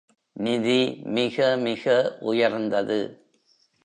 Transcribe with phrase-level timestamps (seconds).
[0.35, 0.79] நிதி
[1.07, 1.85] மிகமிக
[2.21, 2.99] உயர்ந்தது.